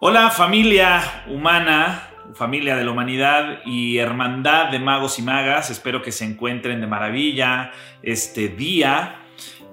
[0.00, 5.70] Hola familia humana, familia de la humanidad y hermandad de magos y magas.
[5.70, 9.22] Espero que se encuentren de maravilla este día.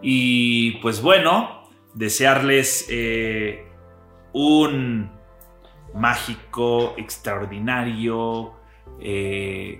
[0.01, 3.67] Y pues bueno, desearles eh,
[4.33, 5.11] un
[5.93, 8.55] mágico, extraordinario
[8.99, 9.79] eh,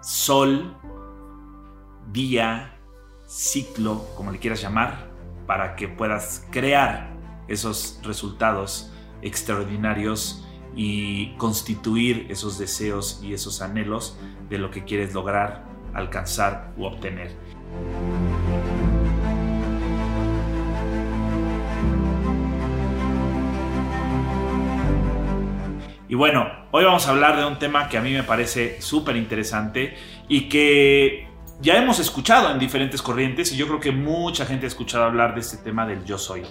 [0.00, 0.76] sol,
[2.10, 2.76] día,
[3.28, 5.12] ciclo, como le quieras llamar,
[5.46, 7.12] para que puedas crear
[7.46, 8.91] esos resultados
[9.22, 10.44] extraordinarios
[10.74, 14.18] y constituir esos deseos y esos anhelos
[14.48, 17.36] de lo que quieres lograr, alcanzar u obtener.
[26.08, 29.16] Y bueno, hoy vamos a hablar de un tema que a mí me parece súper
[29.16, 29.96] interesante
[30.28, 31.26] y que
[31.62, 35.34] ya hemos escuchado en diferentes corrientes y yo creo que mucha gente ha escuchado hablar
[35.34, 36.42] de este tema del yo soy.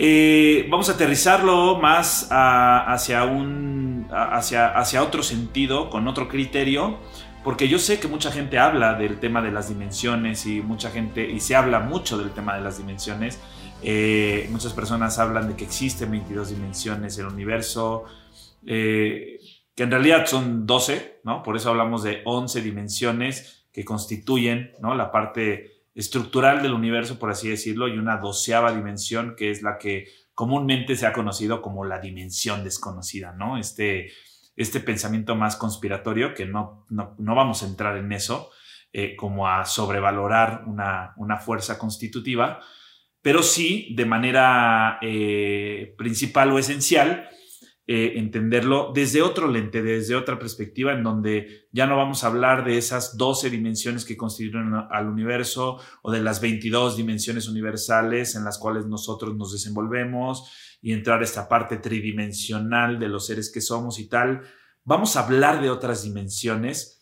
[0.00, 6.98] Eh, vamos a aterrizarlo más hacia, un, hacia, hacia otro sentido, con otro criterio,
[7.42, 11.28] porque yo sé que mucha gente habla del tema de las dimensiones y mucha gente,
[11.28, 13.40] y se habla mucho del tema de las dimensiones.
[13.82, 18.04] Eh, muchas personas hablan de que existen 22 dimensiones en el universo,
[18.66, 19.40] eh,
[19.74, 21.42] que en realidad son 12, ¿no?
[21.42, 24.94] Por eso hablamos de 11 dimensiones que constituyen, ¿no?
[24.94, 29.78] La parte estructural del universo, por así decirlo, y una doceava dimensión que es la
[29.78, 33.58] que comúnmente se ha conocido como la dimensión desconocida, ¿no?
[33.58, 34.12] Este,
[34.54, 38.48] este pensamiento más conspiratorio, que no, no, vamos a entrar en eso,
[38.92, 42.60] eh, como a sobrevalorar una, una, fuerza constitutiva,
[43.20, 47.28] pero sí de manera eh, principal o esencial
[47.90, 52.62] eh, entenderlo desde otro lente, desde otra perspectiva, en donde ya no vamos a hablar
[52.66, 58.44] de esas 12 dimensiones que constituyen al universo o de las 22 dimensiones universales en
[58.44, 63.62] las cuales nosotros nos desenvolvemos y entrar a esta parte tridimensional de los seres que
[63.62, 64.42] somos y tal.
[64.84, 67.00] Vamos a hablar de otras dimensiones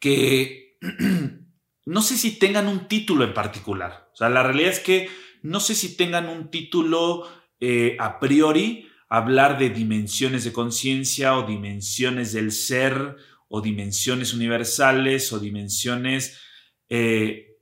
[0.00, 0.78] que
[1.84, 4.08] no sé si tengan un título en particular.
[4.14, 5.10] O sea, la realidad es que
[5.42, 7.28] no sé si tengan un título
[7.60, 13.16] eh, a priori, hablar de dimensiones de conciencia o dimensiones del ser
[13.48, 16.40] o dimensiones universales o dimensiones,
[16.88, 17.58] eh,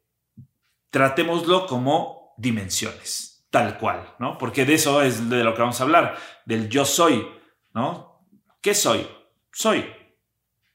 [0.91, 4.39] tratémoslo como dimensiones, tal cual, ¿no?
[4.39, 6.17] Porque de eso es de lo que vamos a hablar,
[6.47, 7.27] del yo soy,
[7.73, 8.27] ¿no?
[8.61, 9.07] ¿Qué soy?
[9.53, 9.85] Soy.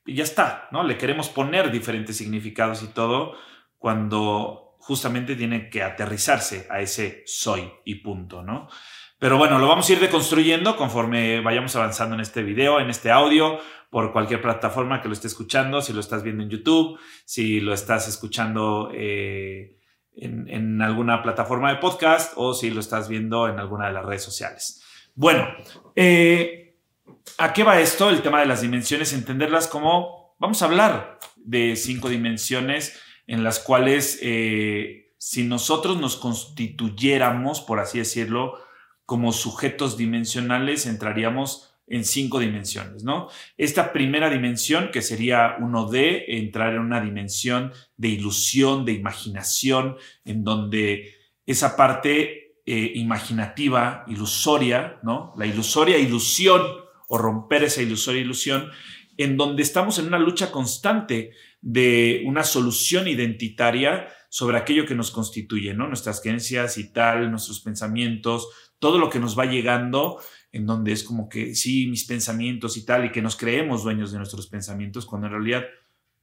[0.05, 0.83] Y ya está, ¿no?
[0.83, 3.35] Le queremos poner diferentes significados y todo
[3.77, 8.69] cuando justamente tiene que aterrizarse a ese soy y punto, ¿no?
[9.19, 13.11] Pero bueno, lo vamos a ir deconstruyendo conforme vayamos avanzando en este video, en este
[13.11, 13.59] audio,
[13.89, 17.73] por cualquier plataforma que lo esté escuchando, si lo estás viendo en YouTube, si lo
[17.73, 19.75] estás escuchando eh,
[20.15, 24.23] en, alguna plataforma de podcast o si lo estás viendo en alguna de las redes
[24.23, 24.81] sociales.
[25.15, 25.49] Bueno,
[25.97, 26.77] eh,
[27.37, 28.09] ¿a qué va esto?
[28.09, 32.97] El tema de las dimensiones, entenderlas como, vamos a hablar de cinco dimensiones
[33.27, 38.68] en las cuales eh, si nosotros nos constituyéramos, por así decirlo,
[39.09, 43.27] como sujetos dimensionales entraríamos en cinco dimensiones, ¿no?
[43.57, 49.97] Esta primera dimensión, que sería uno d entrar en una dimensión de ilusión, de imaginación,
[50.25, 51.15] en donde
[51.47, 55.33] esa parte eh, imaginativa, ilusoria, ¿no?
[55.39, 56.61] La ilusoria ilusión
[57.07, 58.69] o romper esa ilusoria ilusión,
[59.17, 61.31] en donde estamos en una lucha constante
[61.61, 65.87] de una solución identitaria sobre aquello que nos constituye, ¿no?
[65.87, 70.19] Nuestras creencias y tal, nuestros pensamientos, todo lo que nos va llegando,
[70.51, 74.11] en donde es como que sí, mis pensamientos y tal, y que nos creemos dueños
[74.11, 75.65] de nuestros pensamientos, cuando en realidad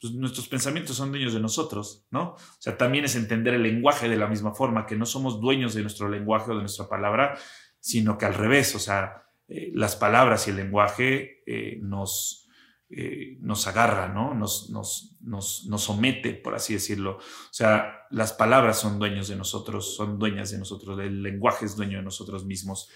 [0.01, 2.33] pues, nuestros pensamientos son dueños de nosotros, ¿no?
[2.33, 5.75] O sea, también es entender el lenguaje de la misma forma, que no somos dueños
[5.75, 7.39] de nuestro lenguaje o de nuestra palabra,
[7.79, 12.49] sino que al revés, o sea, eh, las palabras y el lenguaje eh, nos,
[12.91, 14.35] eh, nos agarra, ¿no?
[14.35, 17.19] Nos, nos, nos, nos, somete, por así decirlo.
[17.19, 21.77] O sea, las palabras son dueños de nosotros, son dueñas de nosotros, el lenguaje es
[21.77, 22.89] dueño de nosotros mismos.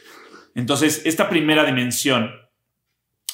[0.54, 2.30] Entonces, esta primera dimensión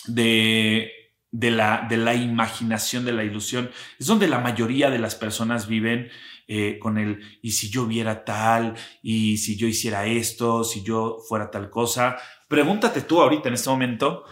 [0.07, 0.91] de,
[1.31, 5.67] de, la, de la imaginación, de la ilusión, es donde la mayoría de las personas
[5.67, 6.11] viven
[6.49, 11.19] eh, con el, y si yo viera tal, y si yo hiciera esto, si yo
[11.29, 12.17] fuera tal cosa.
[12.49, 14.25] Pregúntate tú ahorita en este momento,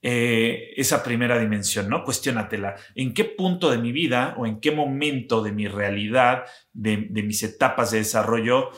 [0.00, 2.04] eh, esa primera dimensión, ¿no?
[2.04, 2.76] Cuestiónatela.
[2.94, 7.42] ¿En qué punto de mi vida o en qué momento de mi realidad, de, mis
[7.42, 8.70] etapas de desarrollo,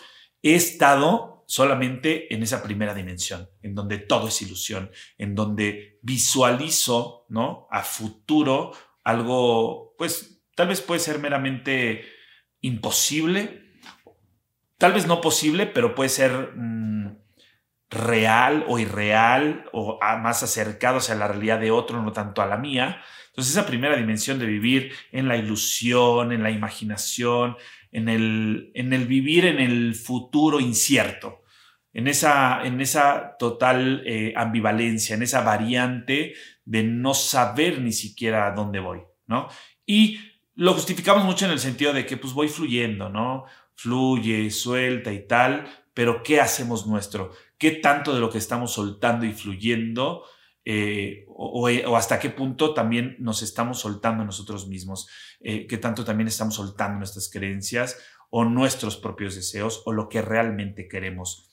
[0.42, 7.26] he estado solamente en esa primera dimensión, en donde todo es ilusión, en donde visualizo,
[7.28, 7.66] ¿no?
[7.70, 8.72] A futuro
[9.04, 12.02] algo, pues tal vez puede ser meramente
[12.62, 13.62] imposible,
[14.78, 16.52] tal vez no posible, pero puede ser...
[16.56, 16.79] Mm,
[17.90, 22.56] real o irreal o más acercado hacia la realidad de otro, no tanto a la
[22.56, 23.02] mía.
[23.28, 27.56] Entonces esa primera dimensión de vivir en la ilusión, en la imaginación,
[27.92, 31.42] en el, en el vivir en el futuro incierto,
[31.92, 36.34] en esa, en esa total eh, ambivalencia, en esa variante
[36.64, 39.48] de no saber ni siquiera a dónde voy, ¿no?
[39.84, 40.20] Y
[40.54, 43.44] lo justificamos mucho en el sentido de que pues voy fluyendo, ¿no?
[43.74, 47.32] Fluye, suelta y tal, pero ¿qué hacemos nuestro?
[47.60, 50.24] ¿Qué tanto de lo que estamos soltando y fluyendo
[50.64, 55.08] eh, o, hasta qué punto también nos estamos soltando nosotros mismos,
[55.40, 57.98] eh, qué tanto también estamos soltando nuestras creencias
[58.30, 61.50] o nuestros propios deseos o lo que realmente queremos.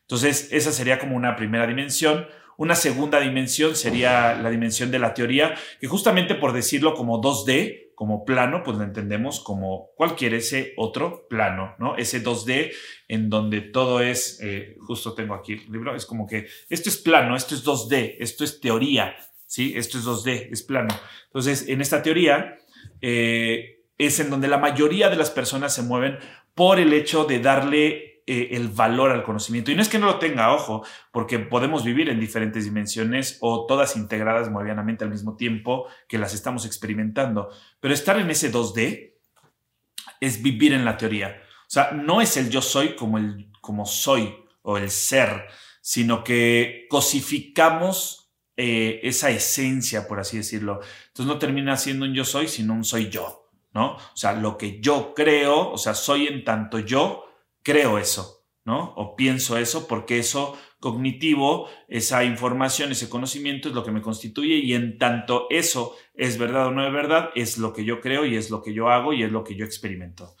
[0.00, 2.26] Entonces, esa sería como una primera dimensión.
[2.56, 7.89] Una segunda dimensión sería la dimensión de la teoría, que justamente por decirlo como 2D,
[8.00, 11.96] como plano, pues lo entendemos como cualquier ese otro plano, ¿no?
[11.98, 12.72] Ese 2D
[13.08, 16.96] en donde todo es, eh, justo tengo aquí el libro, es como que esto es
[16.96, 19.14] plano, esto es 2D, esto es teoría,
[19.44, 19.74] ¿sí?
[19.76, 20.98] Esto es 2D, es plano.
[21.26, 22.56] Entonces, en esta teoría
[23.02, 26.18] eh, es en donde la mayoría de las personas se mueven
[26.54, 29.72] por el hecho de darle eh, el valor al conocimiento.
[29.72, 33.66] Y no es que no lo tenga, ojo, porque podemos vivir en diferentes dimensiones o
[33.66, 37.50] todas integradas medianamente al mismo tiempo que las estamos experimentando.
[37.80, 39.14] Pero estar en ese 2D
[40.20, 41.42] es vivir en la teoría.
[41.62, 44.32] O sea, no es el yo soy como el como soy
[44.62, 45.48] o el ser,
[45.80, 50.82] sino que cosificamos eh, esa esencia, por así decirlo.
[51.08, 53.96] Entonces no termina siendo un yo soy, sino un soy yo, ¿no?
[53.96, 57.24] O sea, lo que yo creo, o sea, soy en tanto yo,
[57.62, 58.94] creo eso, ¿no?
[58.96, 64.56] O pienso eso porque eso cognitivo, esa información, ese conocimiento es lo que me constituye
[64.56, 68.24] y en tanto eso es verdad o no es verdad, es lo que yo creo
[68.24, 70.36] y es lo que yo hago y es lo que yo experimento.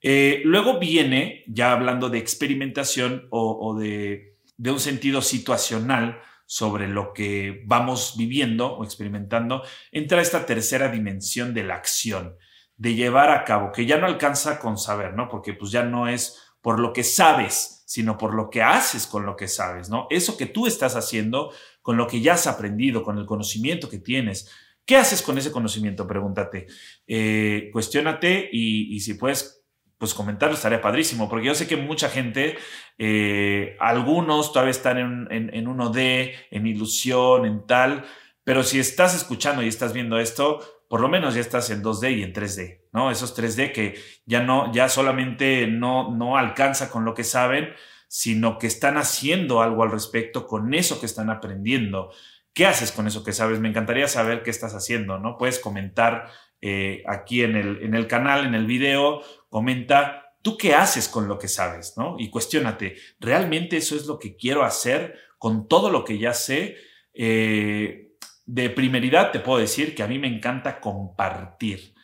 [0.00, 6.20] Eh, luego viene, ya hablando de experimentación o, de, de un sentido situacional,
[6.52, 9.62] sobre lo que vamos viviendo o experimentando,
[9.92, 12.34] entra esta tercera dimensión de la acción,
[12.76, 15.28] de llevar a cabo, que ya no alcanza con saber, ¿no?
[15.28, 19.26] Porque pues ya no es por lo que sabes, sino por lo que haces con
[19.26, 20.06] lo que sabes, ¿no?
[20.10, 21.52] Eso que tú estás haciendo
[21.82, 24.50] con lo que ya has aprendido, con el conocimiento que tienes.
[24.84, 26.06] ¿Qué haces con ese conocimiento?
[26.06, 26.66] Pregúntate.
[27.06, 29.64] Eh, cuestiónate y, si puedes
[29.98, 32.56] pues comentarlo estaría padrísimo, porque yo sé que mucha gente,
[32.96, 38.06] eh, algunos todavía están en, en, en 1D, en ilusión, en tal,
[38.42, 42.18] pero si estás escuchando y estás viendo esto, por lo menos ya estás en 2D
[42.18, 43.10] y en 3D, ¿no?
[43.10, 47.70] Esos 3D que ya no, ya solamente no, no alcanza con lo que saben,
[48.08, 52.10] sino que están haciendo algo al respecto con eso que están aprendiendo.
[52.52, 53.60] ¿Qué haces con eso que sabes?
[53.60, 55.38] Me encantaría saber qué estás haciendo, ¿no?
[55.38, 56.28] Puedes comentar
[56.60, 61.28] eh, aquí en el, en el canal, en el video, comenta tú qué haces con
[61.28, 62.16] lo que sabes, ¿no?
[62.18, 66.76] Y cuestiónate, ¿realmente eso es lo que quiero hacer con todo lo que ya sé?
[67.14, 68.14] Eh,
[68.46, 71.94] de primeridad te puedo decir que a mí me encanta compartir.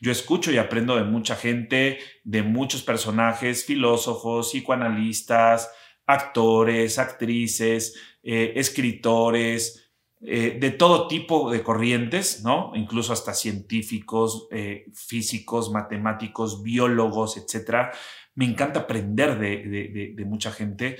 [0.00, 5.70] Yo escucho y aprendo de mucha gente, de muchos personajes, filósofos, psicoanalistas,
[6.06, 12.72] actores, actrices, eh, escritores, eh, de todo tipo de corrientes, ¿no?
[12.74, 17.92] Incluso hasta científicos, eh, físicos, matemáticos, biólogos, etc.
[18.34, 20.98] Me encanta aprender de, de mucha gente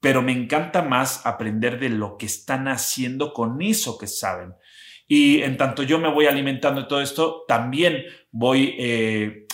[0.00, 4.54] pero me encanta más aprender de lo que están haciendo con eso que saben.
[5.08, 9.46] Y en tanto yo me voy alimentando de todo esto, también voy eh,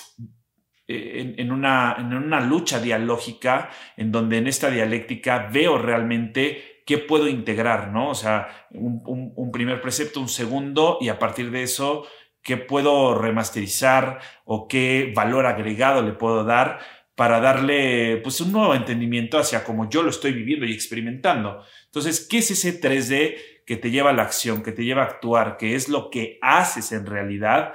[0.89, 7.29] en, una, en, una, lucha dialógica en donde en esta dialéctica veo realmente qué puedo
[7.29, 8.11] integrar, ¿no?
[8.11, 12.05] O sea, un, un primer precepto, un segundo, y a partir de eso,
[12.43, 16.81] qué puedo remasterizar o qué valor agregado le puedo dar
[17.15, 21.65] para darle pues un nuevo entendimiento hacia cómo yo lo estoy viviendo y experimentando.
[21.87, 25.07] Entonces, ¿qué es ese 3D que te lleva a la acción, que te lleva a
[25.07, 27.73] actuar, que es lo que haces en realidad?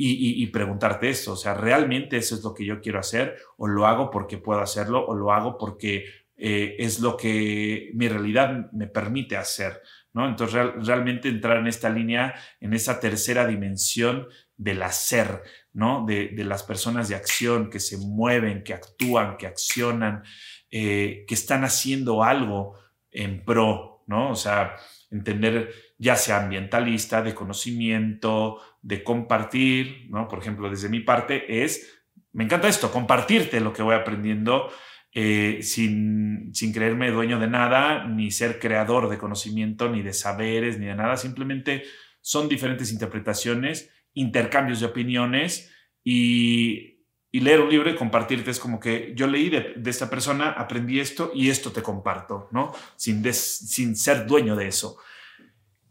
[0.00, 3.36] Y, preguntarte eso, o sea, ¿realmente eso es lo que yo quiero hacer?
[3.56, 5.04] ¿O lo hago porque puedo hacerlo?
[5.04, 6.04] ¿O lo hago porque
[6.36, 9.82] eh, es lo que mi realidad me permite hacer?
[10.12, 10.28] ¿no?
[10.28, 15.42] Entonces, realmente entrar en esta línea, en esa tercera dimensión del hacer,
[15.72, 16.04] ¿no?
[16.06, 20.24] De, las personas de acción que se mueven, que actúan, que accionan,
[20.70, 22.74] eh, que están haciendo algo
[23.10, 24.30] en pro, ¿no?
[24.30, 24.74] O sea,
[25.10, 30.28] entender ya sea ambientalista, de conocimiento, de compartir, ¿no?
[30.28, 34.70] Por ejemplo, desde mi parte es, me encanta esto, compartirte lo que voy aprendiendo
[35.12, 40.78] eh, sin, sin creerme dueño de nada, ni ser creador de conocimiento, ni de saberes,
[40.78, 41.84] ni de nada, simplemente
[42.20, 45.72] son diferentes interpretaciones intercambios de opiniones
[46.04, 46.97] y
[47.30, 50.98] y leer un libro y compartirte es como que yo leí de, esta persona, aprendí
[50.98, 52.72] esto y esto te comparto, ¿no?
[52.96, 54.96] Sin, sin ser dueño de eso.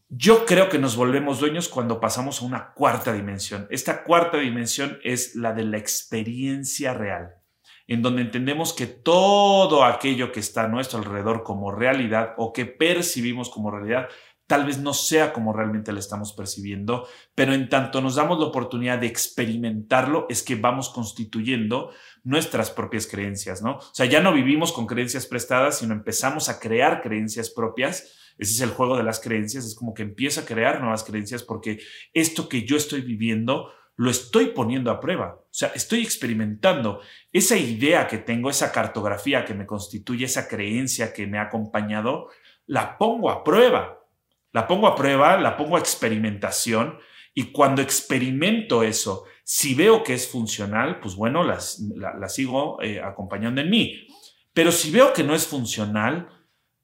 [0.09, 3.67] Yo creo que nos volvemos dueños cuando pasamos a una cuarta dimensión.
[3.69, 7.35] Esta cuarta dimensión es la de la experiencia real,
[7.87, 12.65] en donde entendemos que todo aquello que está a nuestro alrededor como realidad o que
[12.65, 14.07] percibimos como realidad
[14.47, 18.45] tal vez no sea como realmente lo estamos percibiendo, pero en tanto nos damos la
[18.45, 21.91] oportunidad de experimentarlo, es que vamos constituyendo
[22.23, 23.75] nuestras propias creencias, ¿no?
[23.75, 28.13] O sea, ya no vivimos con creencias prestadas, sino empezamos a crear creencias propias.
[28.37, 31.43] Ese es el juego de las creencias, es como que empiezo a crear nuevas creencias
[31.43, 31.79] porque
[32.13, 35.39] esto que yo estoy viviendo lo estoy poniendo a prueba.
[35.41, 37.01] O sea, estoy experimentando
[37.33, 42.29] esa idea que tengo, esa cartografía que me constituye, esa creencia que me ha acompañado,
[42.67, 43.96] la pongo a prueba
[44.51, 46.97] la pongo a prueba, la pongo a experimentación
[47.33, 52.99] y cuando experimento eso, si veo que es funcional, pues bueno, las, la, sigo eh,
[53.01, 54.07] acompañando en mí.
[54.53, 56.29] Pero si veo que no es funcional,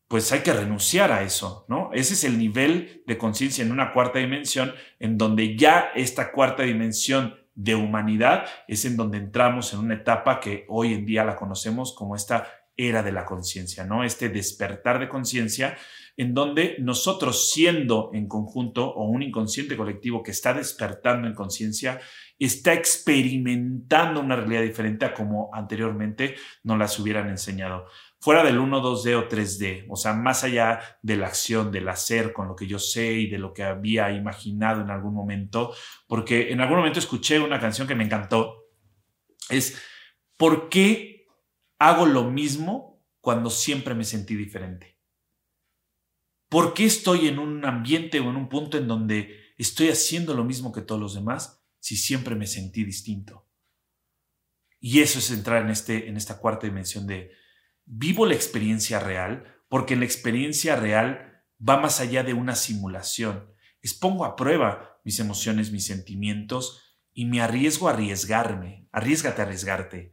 [0.08, 1.89] pues hay que renunciar a eso, ¿no?
[1.91, 6.63] Ese es el nivel de conciencia en una cuarta dimensión, en donde ya esta cuarta
[6.63, 11.36] dimensión de humanidad es en donde entramos en una etapa que hoy en día la
[11.36, 14.03] conocemos como esta era de la conciencia, ¿no?
[14.03, 15.77] Este despertar de conciencia
[16.15, 22.00] en donde nosotros siendo en conjunto o un inconsciente colectivo que está despertando en conciencia,
[22.38, 27.86] está experimentando una realidad diferente a como anteriormente nos las hubieran enseñado.
[28.20, 32.32] Fuera del 1, 2D o 3D, o sea, más allá de la acción, del hacer
[32.32, 35.74] con lo que yo sé y de lo que había imaginado en algún momento,
[36.08, 38.68] porque en algún momento escuché una canción que me encantó,
[39.50, 39.82] es
[40.38, 41.12] ¿por qué
[41.84, 44.98] hago lo mismo cuando siempre me sentí diferente?
[46.48, 50.46] ¿Por qué estoy en un ambiente o en un punto en donde estoy haciendo lo
[50.46, 53.50] mismo que todos los demás si siempre me sentí distinto?
[54.80, 57.32] Y eso es entrar en, este, en esta cuarta dimensión de
[57.86, 63.52] vivo la experiencia real, porque la experiencia real va más allá de una simulación.
[63.82, 68.88] Es pongo a prueba mis emociones, mis sentimientos y me arriesgo a arriesgarme.
[68.94, 70.12] Arriesgate a arriesgarte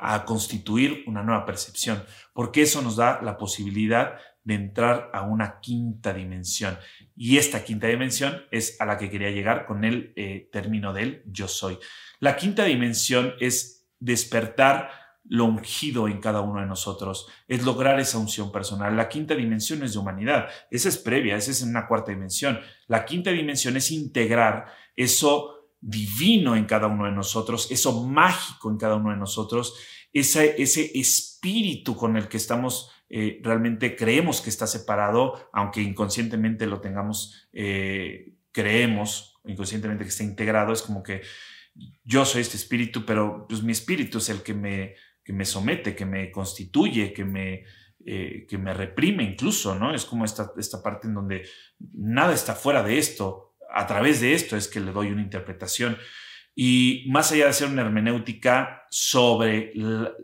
[0.00, 2.02] a constituir una nueva percepción,
[2.32, 6.78] porque eso nos da la posibilidad de entrar a una quinta dimensión.
[7.14, 11.22] Y esta quinta dimensión es a la que quería llegar con el eh, término del
[11.26, 11.78] yo soy.
[12.18, 14.90] La quinta dimensión es despertar
[15.24, 18.96] lo ungido en cada uno de nosotros, es lograr esa unción personal.
[18.96, 22.58] La quinta dimensión es de humanidad, esa es previa, esa es una cuarta dimensión.
[22.88, 24.66] La quinta dimensión es integrar
[24.96, 29.74] eso divino en cada uno de nosotros, eso mágico en cada uno de nosotros,
[30.12, 36.66] ese, ese espíritu con el que estamos eh, realmente creemos que está separado, aunque inconscientemente
[36.66, 41.22] lo tengamos, eh, creemos inconscientemente que está integrado, es como que
[42.04, 44.94] yo soy este espíritu, pero pues mi espíritu es el que me,
[45.24, 47.64] que me somete, que me constituye, que me,
[48.04, 49.92] eh, que me reprime incluso, ¿no?
[49.92, 51.48] Es como esta, esta parte en donde
[51.92, 55.96] nada está fuera de esto, a través de esto es que le doy una interpretación.
[56.54, 59.72] Y más allá de hacer una hermenéutica sobre,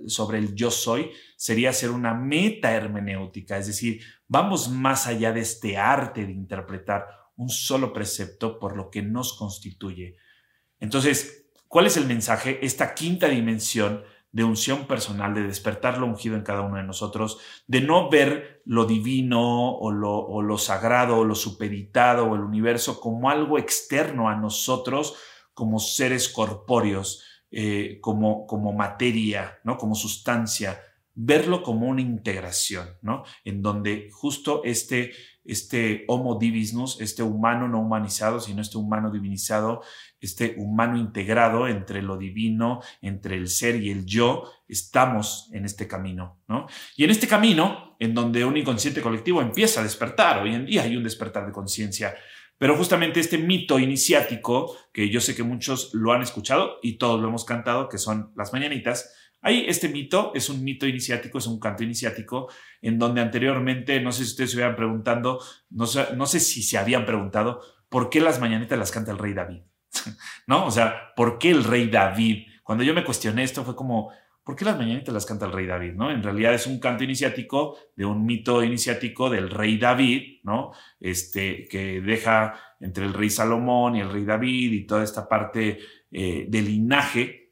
[0.07, 5.41] sobre el yo soy, sería hacer una meta hermenéutica, es decir, vamos más allá de
[5.41, 10.17] este arte de interpretar un solo precepto por lo que nos constituye.
[10.81, 12.59] Entonces, ¿cuál es el mensaje?
[12.63, 17.39] Esta quinta dimensión de unción personal, de despertar lo ungido en cada uno de nosotros,
[17.67, 22.43] de no ver lo divino o lo, o lo sagrado o lo supeditado o el
[22.43, 25.17] universo como algo externo a nosotros,
[25.55, 29.79] como seres corpóreos, eh, como, como materia, ¿no?
[29.79, 30.81] como sustancia,
[31.15, 33.25] verlo como una integración, ¿no?
[33.43, 35.13] En donde justo este,
[35.49, 39.83] este homo divisnus, este humano no humanizado, sino este humano divinizado,
[40.21, 45.87] este humano integrado entre lo divino, entre el ser y el yo, estamos en este
[45.87, 46.67] camino, ¿no?
[46.97, 50.83] Y en este camino, en donde un inconsciente colectivo empieza a despertar, hoy en día
[50.83, 52.15] hay un despertar de conciencia,
[52.59, 57.21] pero justamente este mito iniciático, que yo sé que muchos lo han escuchado y todos
[57.21, 59.13] lo hemos cantado, que son las mañanitas,
[59.47, 62.49] hay este mito, es un mito iniciático, es un canto iniciático,
[62.83, 66.65] en donde anteriormente, no sé si ustedes se habían preguntando, no sé, no sé si
[66.65, 69.63] se habían preguntado, ¿por qué las mañanitas las canta el rey David?
[70.49, 70.67] ¿No?
[70.67, 72.49] O sea, ¿por qué el rey David?
[72.65, 74.11] Cuando yo me cuestioné esto fue como,
[74.43, 75.93] ¿por qué las mañanitas las canta el rey David?
[75.93, 76.11] ¿no?
[76.11, 80.73] En realidad es un canto iniciático de un mito iniciático del rey David, ¿no?
[80.99, 85.79] Este, que deja entre el rey Salomón y el rey David y toda esta parte
[86.11, 87.46] eh, del linaje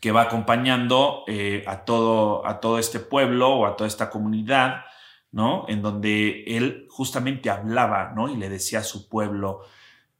[0.00, 4.84] que va acompañando eh, a, todo, a todo este pueblo o a toda esta comunidad,
[5.32, 5.66] ¿no?
[5.68, 8.28] En donde él justamente hablaba, ¿no?
[8.28, 9.60] Y le decía a su pueblo,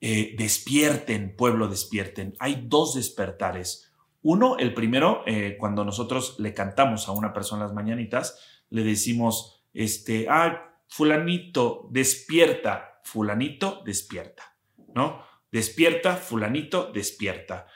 [0.00, 2.34] eh, despierten, pueblo, despierten.
[2.38, 3.90] Hay dos despertares
[4.22, 8.38] Uno, el primero, eh, cuando nosotros le cantamos a una persona las mañanitas,
[8.70, 14.56] le decimos, este, ah, fulanito, despierta, fulanito, despierta,
[14.94, 15.22] ¿no?
[15.52, 17.66] Despierta, fulanito, despierta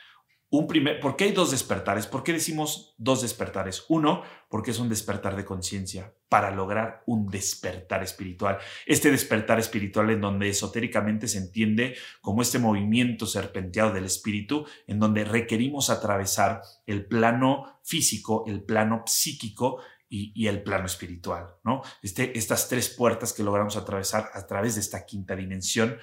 [0.51, 2.07] un primer, ¿por qué hay dos despertares?
[2.07, 3.85] ¿Por qué decimos dos despertares?
[3.89, 8.59] Uno, porque es un despertar de conciencia para lograr un despertar espiritual.
[8.87, 14.99] Este despertar espiritual en donde esotéricamente se entiende como este movimiento serpenteado del espíritu, en
[14.99, 21.83] donde requerimos atravesar el plano físico, el plano psíquico y, el plano espiritual, ¿no?
[22.03, 25.99] Este, estas tres puertas que logramos atravesar a través de esta quinta dimensión.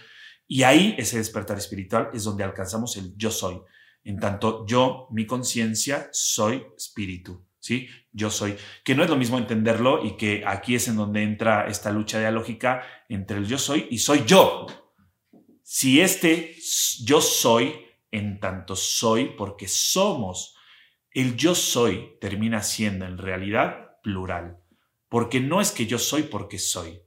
[0.48, 3.60] Y ahí ese despertar espiritual es donde alcanzamos el yo soy
[4.06, 7.44] en tanto yo, mi conciencia, soy espíritu.
[7.60, 7.90] ¿Sí?
[8.12, 11.68] Yo soy, que no es lo mismo entenderlo y que aquí es en donde entra
[11.68, 14.68] esta lucha dialógica entre el yo soy y soy yo.
[15.64, 16.56] Si este
[17.04, 17.74] yo soy,
[18.12, 20.56] en tanto soy porque somos,
[21.10, 24.60] el yo soy termina siendo en realidad plural,
[25.10, 27.02] porque no es que yo soy porque soy,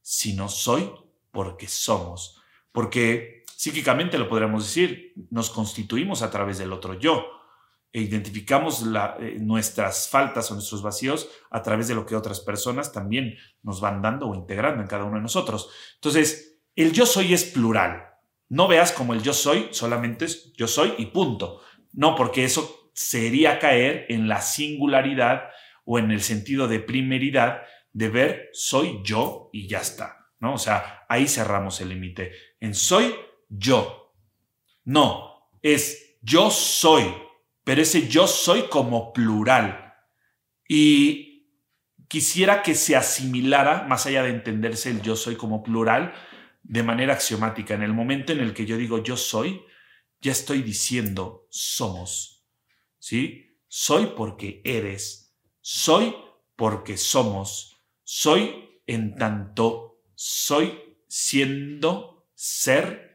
[0.00, 0.90] sino soy
[1.30, 2.40] porque somos,
[2.72, 7.26] porque Psíquicamente lo podríamos decir, nos constituimos a través del otro yo
[7.92, 8.84] e identificamos
[9.18, 13.80] eh, nuestras faltas o nuestros vacíos a través de lo que otras personas también nos
[13.80, 15.70] van dando o integrando en cada uno de nosotros.
[15.96, 18.04] Entonces, el yo soy es plural.
[18.48, 21.60] No veas como el yo soy solamente es yo soy y punto.
[21.92, 25.48] No, porque eso sería caer en la singularidad
[25.84, 27.62] o en el sentido de primeridad
[27.92, 30.28] de ver soy yo y ya está.
[30.38, 30.54] ¿no?
[30.54, 32.30] O sea, ahí cerramos el límite.
[32.60, 33.12] En soy
[33.48, 34.14] yo.
[34.84, 37.04] No, es yo soy,
[37.64, 39.94] pero ese yo soy como plural.
[40.68, 41.52] Y
[42.08, 46.14] quisiera que se asimilara, más allá de entenderse el yo soy como plural,
[46.62, 47.74] de manera axiomática.
[47.74, 49.62] En el momento en el que yo digo yo soy,
[50.20, 52.46] ya estoy diciendo somos.
[52.98, 53.58] ¿Sí?
[53.68, 55.36] Soy porque eres.
[55.60, 56.14] Soy
[56.56, 57.80] porque somos.
[58.02, 59.88] Soy en tanto
[60.20, 63.07] soy siendo ser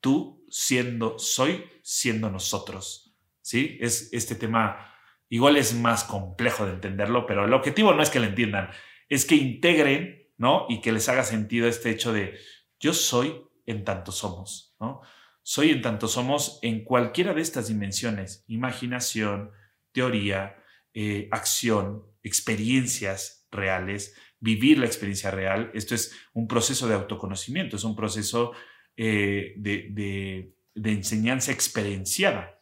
[0.00, 3.14] tú siendo soy, siendo nosotros.
[3.40, 3.78] ¿Sí?
[3.80, 4.94] Es este tema
[5.28, 8.70] igual es más complejo de entenderlo, pero el objetivo no es que lo entiendan,
[9.08, 10.66] es que integren, ¿no?
[10.68, 12.38] Y que les haga sentido este hecho de
[12.80, 15.00] yo soy en tanto somos, ¿no?
[15.42, 19.50] Soy en tanto somos en cualquiera de estas dimensiones, imaginación,
[19.92, 20.56] teoría,
[20.94, 25.70] eh, acción, experiencias reales, vivir la experiencia real.
[25.74, 28.52] Esto es un proceso de autoconocimiento, es un proceso
[29.00, 32.60] eh, de, enseñanza experienciada.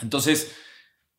[0.00, 0.56] Entonces,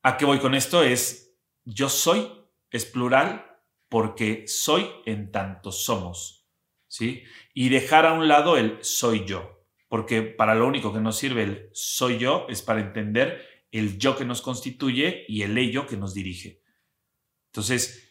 [0.01, 0.81] ¿a qué voy con esto?
[0.81, 2.31] Es yo soy,
[2.71, 3.45] es plural,
[3.89, 6.47] porque soy en tanto somos.
[6.87, 7.23] ¿sí?
[7.53, 11.43] Y dejar a un lado el soy yo, porque para lo único que nos sirve
[11.43, 15.97] el soy yo es para entender el yo que nos constituye y el ello que
[15.97, 16.61] nos dirige.
[17.47, 18.06] Entonces,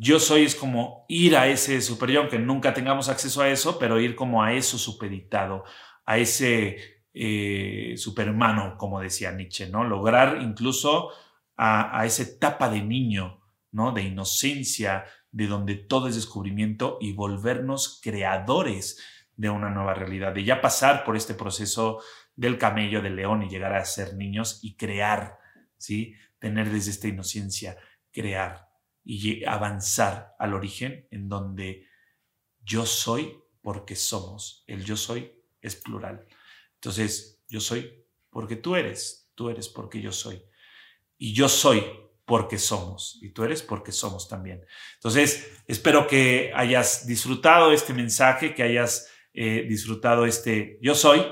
[0.00, 4.00] yo soy es como ir a ese superior, aunque nunca tengamos acceso a eso, pero
[4.00, 5.64] ir como a eso supeditado,
[6.06, 6.76] a ese
[7.12, 9.82] eh, superhumano, como decía Nietzsche, ¿no?
[9.82, 11.10] Lograr incluso
[11.56, 13.40] a, a esa etapa de niño,
[13.72, 13.90] ¿no?
[13.90, 19.02] De inocencia, de donde todo es descubrimiento y volvernos creadores
[19.34, 22.00] de una nueva realidad, de ya pasar por este proceso
[22.36, 25.38] del camello, del león y llegar a ser niños y crear,
[25.76, 26.14] ¿sí?
[26.38, 27.76] Tener desde esta inocencia,
[28.12, 28.67] crear
[29.10, 31.86] y avanzar al origen en donde
[32.62, 34.64] yo soy porque somos.
[34.66, 36.26] El yo soy es plural.
[36.74, 40.42] Entonces, yo soy porque tú eres, tú eres porque yo soy.
[41.16, 41.82] Y yo soy
[42.26, 43.18] porque somos.
[43.22, 44.62] Y tú eres porque somos también.
[44.96, 51.24] Entonces, espero que hayas disfrutado este mensaje, que hayas eh, disfrutado este yo soy,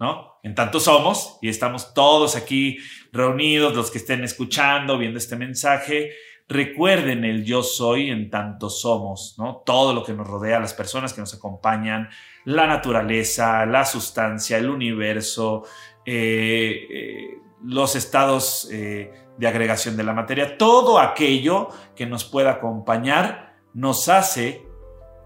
[0.00, 0.38] ¿no?
[0.42, 2.78] En tanto somos y estamos todos aquí
[3.12, 6.14] reunidos, los que estén escuchando, viendo este mensaje.
[6.48, 9.62] Recuerden el yo soy en tanto somos, ¿no?
[9.66, 12.08] Todo lo que nos rodea, las personas que nos acompañan,
[12.46, 15.64] la naturaleza, la sustancia, el universo,
[16.06, 22.52] eh, eh, los estados eh, de agregación de la materia, todo aquello que nos pueda
[22.52, 24.66] acompañar nos hace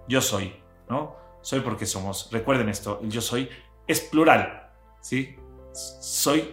[0.08, 0.52] yo soy,
[0.88, 1.14] ¿no?
[1.40, 2.28] Soy porque somos.
[2.32, 3.48] Recuerden esto, el yo soy
[3.86, 5.36] es plural, ¿sí?
[5.72, 6.52] Soy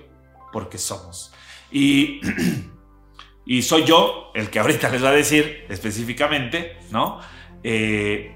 [0.53, 1.33] porque somos.
[1.71, 2.21] Y
[3.49, 7.19] Y soy yo el que ahorita les va a decir específicamente, ¿no?
[7.63, 8.35] Eh,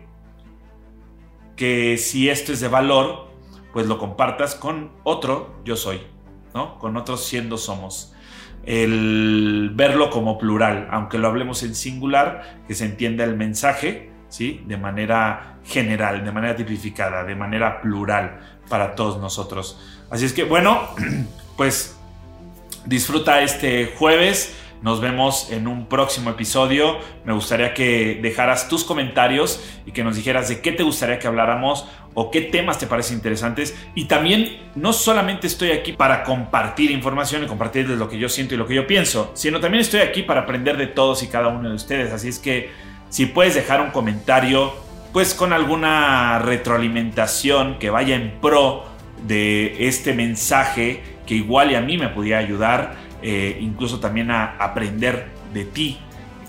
[1.56, 3.28] que si esto es de valor,
[3.74, 6.02] pues lo compartas con otro yo soy,
[6.56, 6.80] ¿no?
[6.80, 8.16] Con otros siendo somos.
[8.66, 14.64] El verlo como plural, aunque lo hablemos en singular, que se entienda el mensaje, ¿sí?
[14.66, 19.80] De manera general, de manera tipificada, de manera plural para todos nosotros.
[20.10, 20.90] Así es que, bueno,
[21.56, 22.00] pues
[22.86, 24.56] Disfruta este jueves.
[24.84, 26.98] Nos vemos en un próximo episodio.
[27.24, 31.28] Me gustaría que dejaras tus comentarios y que nos dijeras de qué te gustaría que
[31.28, 33.74] habláramos o qué temas te parecen interesantes.
[33.96, 38.56] Y también no solamente estoy aquí para compartir información y compartirles lo que yo siento
[38.56, 41.48] y lo que yo pienso, sino también estoy aquí para aprender de todos y cada
[41.48, 42.12] uno de ustedes.
[42.12, 42.70] Así es que
[43.08, 44.74] si puedes dejar un comentario,
[45.14, 48.84] pues con alguna retroalimentación que vaya en pro
[49.26, 54.58] de este mensaje que igual y a mí me podía ayudar, eh, incluso también a
[54.58, 55.98] aprender de ti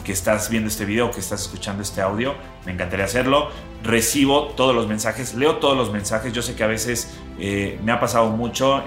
[0.05, 2.35] que estás viendo este video, que estás escuchando este audio,
[2.67, 3.49] me encantaría hacerlo.
[3.83, 6.33] Recibo todos los mensajes, leo todos los mensajes.
[6.33, 8.83] Yo sé que a veces eh, me ha pasado mucho,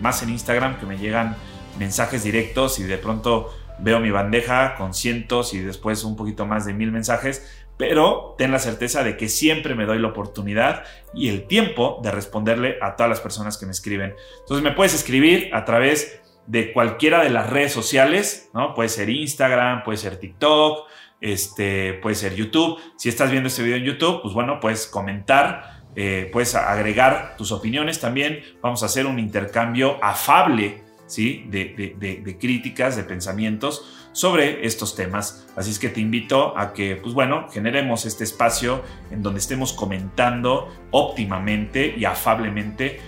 [0.00, 1.36] más en Instagram, que me llegan
[1.78, 6.66] mensajes directos y de pronto veo mi bandeja con cientos y después un poquito más
[6.66, 11.28] de mil mensajes, pero ten la certeza de que siempre me doy la oportunidad y
[11.28, 14.14] el tiempo de responderle a todas las personas que me escriben.
[14.40, 18.74] Entonces me puedes escribir a través de cualquiera de las redes sociales, ¿no?
[18.74, 20.88] Puede ser Instagram, puede ser TikTok,
[21.20, 22.78] este, puede ser YouTube.
[22.96, 27.52] Si estás viendo este video en YouTube, pues bueno, puedes comentar, eh, puedes agregar tus
[27.52, 28.40] opiniones también.
[28.60, 31.46] Vamos a hacer un intercambio afable, ¿sí?
[31.48, 35.46] De, de, críticas, de pensamientos sobre estos temas.
[35.56, 39.72] Así es que te invito a que, pues bueno, generemos este espacio en donde estemos
[39.72, 43.00] comentando óptimamente y afablemente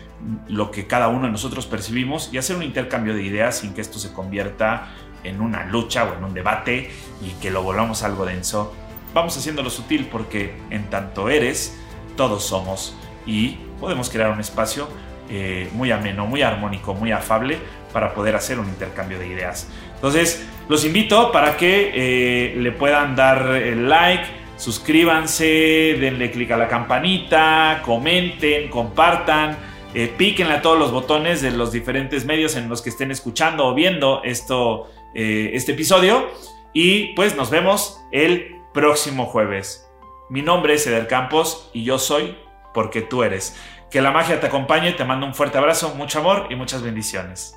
[0.48, 3.80] lo que cada uno de nosotros percibimos y hacer un intercambio de ideas sin que
[3.80, 4.88] esto se convierta
[5.22, 6.90] en una lucha o en un debate
[7.22, 8.74] y que lo volvamos algo denso.
[9.12, 11.78] Vamos haciéndolo sutil porque en tanto eres,
[12.16, 12.96] todos somos
[13.26, 14.88] y podemos crear un espacio
[15.30, 17.58] eh, muy ameno, muy armónico, muy afable
[17.92, 19.68] para poder hacer un intercambio de ideas.
[19.94, 24.24] Entonces, los invito para que eh, le puedan dar el like,
[24.56, 31.52] suscríbanse, denle clic a la campanita, comenten, compartan eh, píquenle a todos los botones de
[31.52, 36.26] los diferentes medios en los que estén escuchando o viendo esto, eh, este episodio.
[36.72, 39.88] Y pues nos vemos el próximo jueves.
[40.28, 42.36] Mi nombre es Eder Campos y yo soy
[42.72, 43.56] porque tú eres.
[43.90, 47.54] Que la magia te acompañe, te mando un fuerte abrazo, mucho amor y muchas bendiciones.